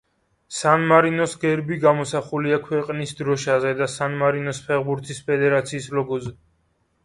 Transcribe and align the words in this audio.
სან-მარინოს 0.59 1.35
გერბი 1.43 1.77
გამოსახულია 1.83 2.59
ქვეყნის 2.71 3.15
დროშაზე 3.21 3.75
და 3.85 3.91
სან-მარინოს 3.99 4.65
ფეხბურთის 4.71 5.25
ფედერაციის 5.33 5.95
ლოგოზე. 6.01 6.37